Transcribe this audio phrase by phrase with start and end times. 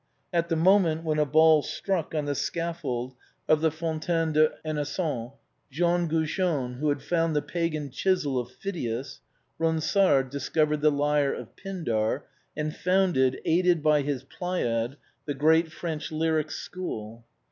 [0.33, 3.13] At the moment w^lien a ball struck on the scaffold
[3.47, 5.33] of the Fontaine des Innocents
[5.69, 9.21] Jean Goujon who had found the Pagan chisel of Phidias,
[9.59, 12.23] Ronsard discovered the lyre of Pindar
[12.57, 14.95] and founded, aided by his pleiad,
[15.27, 17.23] the great French lyric school.